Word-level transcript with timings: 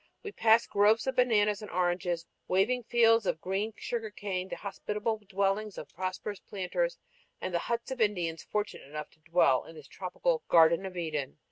We 0.23 0.31
passed 0.31 0.71
groves 0.71 1.05
of 1.05 1.15
bananas 1.17 1.61
and 1.61 1.69
oranges, 1.69 2.25
waving 2.47 2.85
fields 2.85 3.27
of 3.27 3.39
green 3.39 3.71
sugar 3.77 4.09
cane, 4.09 4.49
the 4.49 4.55
hospitable 4.55 5.19
dwellings 5.29 5.77
of 5.77 5.93
prosperous 5.93 6.39
planters, 6.39 6.97
and 7.39 7.53
the 7.53 7.59
huts 7.69 7.91
of 7.91 8.01
Indians 8.01 8.41
fortunate 8.41 8.89
enough 8.89 9.11
to 9.11 9.19
dwell 9.19 9.63
in 9.63 9.75
this 9.75 9.87
tropical 9.87 10.41
"Garden 10.49 10.87
of 10.87 10.97
Eden." 10.97 11.37